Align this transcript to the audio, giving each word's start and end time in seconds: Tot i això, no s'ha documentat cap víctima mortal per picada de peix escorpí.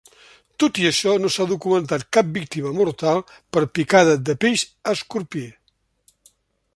Tot 0.61 0.77
i 0.83 0.87
això, 0.89 1.11
no 1.25 1.29
s'ha 1.35 1.45
documentat 1.51 2.05
cap 2.17 2.31
víctima 2.37 2.71
mortal 2.79 3.21
per 3.57 3.65
picada 3.79 4.17
de 4.31 4.39
peix 4.45 4.65
escorpí. 4.95 5.45